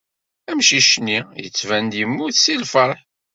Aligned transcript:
Amcic-nni 0.49 1.19
yettban-d 1.43 1.93
yemmut 1.99 2.35
seg 2.39 2.57
lfeṛḥ. 2.63 2.99